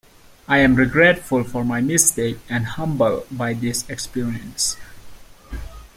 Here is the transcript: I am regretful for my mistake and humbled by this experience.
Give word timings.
I 0.47 0.57
am 0.57 0.73
regretful 0.73 1.43
for 1.43 1.63
my 1.63 1.79
mistake 1.79 2.39
and 2.49 2.65
humbled 2.65 3.27
by 3.29 3.53
this 3.53 3.87
experience. 3.87 4.75